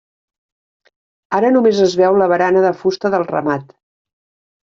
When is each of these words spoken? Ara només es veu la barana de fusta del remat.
Ara 1.39 1.51
només 1.57 1.81
es 1.89 1.93
veu 2.01 2.17
la 2.21 2.29
barana 2.33 2.65
de 2.65 2.73
fusta 2.79 3.11
del 3.17 3.27
remat. 3.29 3.71